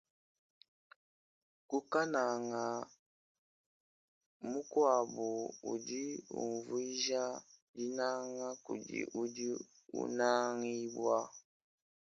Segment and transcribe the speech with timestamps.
[1.69, 2.63] Kunanaga
[4.49, 5.29] mukuabu
[5.61, 7.23] kudi kuvuija
[7.75, 9.47] dinanga kudi udi
[10.01, 11.17] unangibua.